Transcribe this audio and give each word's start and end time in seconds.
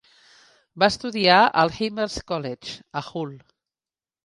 Va 0.83 0.89
estudiar 0.93 1.35
al 1.65 1.73
Hymers 1.77 2.17
College, 2.33 2.75
a 3.03 3.07
Hull. 3.13 3.39